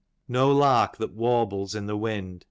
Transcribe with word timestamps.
XXVll 0.01 0.29
No 0.29 0.51
lark 0.51 0.97
that 0.97 1.13
warbles 1.13 1.75
in 1.75 1.85
the 1.85 1.95
wind. 1.95 2.39